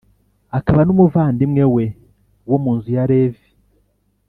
akaba 0.57 0.81
n’umuvandimwe 0.83 1.63
we, 1.75 1.85
wo 2.49 2.57
mu 2.63 2.71
nzu 2.75 2.89
ya 2.97 3.03
Levi. 3.11 3.45